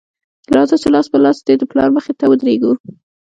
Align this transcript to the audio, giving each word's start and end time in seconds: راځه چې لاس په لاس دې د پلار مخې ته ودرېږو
راځه 0.55 0.75
چې 0.81 0.87
لاس 0.93 1.05
په 1.11 1.17
لاس 1.23 1.37
دې 1.47 1.55
د 1.59 1.63
پلار 1.71 1.89
مخې 1.95 2.13
ته 2.19 2.25
ودرېږو 2.27 2.71